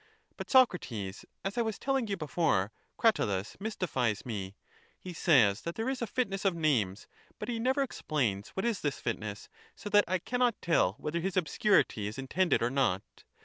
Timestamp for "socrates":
0.49-1.25